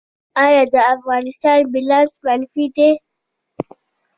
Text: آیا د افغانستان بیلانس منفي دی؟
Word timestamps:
آیا 0.43 0.63
د 0.73 0.75
افغانستان 0.95 1.59
بیلانس 1.73 2.13
منفي 2.25 2.65
دی؟ 2.75 2.89